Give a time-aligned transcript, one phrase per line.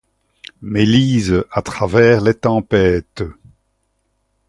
[0.63, 3.23] Mais Lise, à travers les tempêtes